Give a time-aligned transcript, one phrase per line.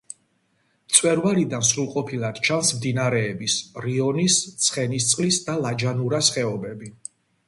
[0.91, 3.57] მწვერვალიდან სრულყოფილად ჩანს მდინარეების:
[3.87, 4.39] რიონის,
[4.69, 6.91] ცხენისწყლის და ლაჯანურას ხეობები.